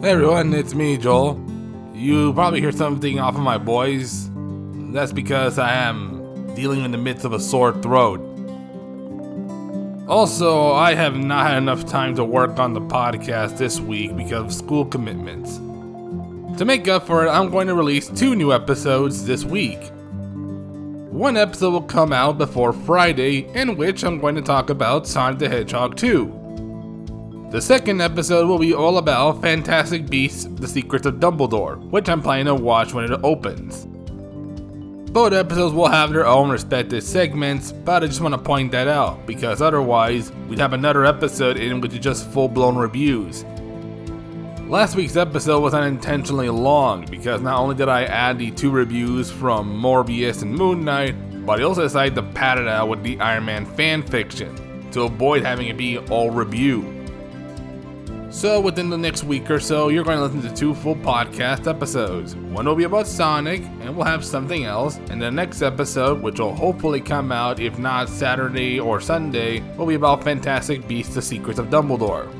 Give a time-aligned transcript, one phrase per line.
[0.00, 1.44] Hey everyone, it's me, Joel.
[1.92, 4.30] You probably hear something off of my voice.
[4.32, 8.20] That's because I am dealing in the midst of a sore throat.
[10.06, 14.44] Also, I have not had enough time to work on the podcast this week because
[14.44, 15.56] of school commitments.
[16.58, 19.80] To make up for it, I'm going to release two new episodes this week.
[21.10, 25.40] One episode will come out before Friday, in which I'm going to talk about Sonic
[25.40, 26.37] the Hedgehog 2.
[27.50, 32.20] The second episode will be all about Fantastic Beasts The Secrets of Dumbledore, which I'm
[32.20, 33.86] planning to watch when it opens.
[35.12, 38.86] Both episodes will have their own respective segments, but I just want to point that
[38.86, 43.46] out because otherwise, we'd have another episode in which just full blown reviews.
[44.66, 49.30] Last week's episode was unintentionally long because not only did I add the two reviews
[49.30, 53.18] from Morbius and Moon Knight, but I also decided to pad it out with the
[53.20, 56.97] Iron Man fan fiction to avoid having it be all review.
[58.38, 61.66] So, within the next week or so, you're going to listen to two full podcast
[61.66, 62.36] episodes.
[62.36, 65.00] One will be about Sonic, and we'll have something else.
[65.10, 69.86] And the next episode, which will hopefully come out if not Saturday or Sunday, will
[69.86, 72.32] be about Fantastic Beasts The Secrets of Dumbledore.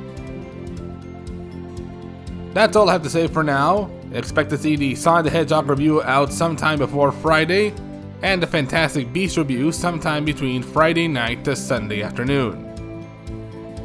[2.55, 3.91] That's all I have to say for now.
[4.13, 7.75] Expect to see the Sonic the Hedgehog review out sometime before Friday,
[8.23, 12.68] and the Fantastic Beasts review sometime between Friday night to Sunday afternoon.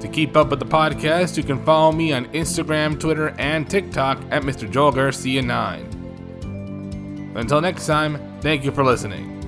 [0.03, 4.21] To keep up with the podcast, you can follow me on Instagram, Twitter, and TikTok
[4.31, 4.69] at Mr.
[4.69, 7.31] Joel Garcia 9.
[7.37, 9.42] Until next time, thank you for listening.